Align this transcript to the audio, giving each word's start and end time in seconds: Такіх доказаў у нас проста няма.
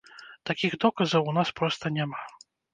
Такіх 0.49 0.71
доказаў 0.85 1.29
у 1.33 1.37
нас 1.41 1.53
проста 1.63 1.95
няма. 2.01 2.21